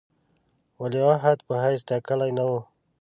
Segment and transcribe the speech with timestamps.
[0.81, 2.59] ولیعهد په حیث ټاکلی نه وو.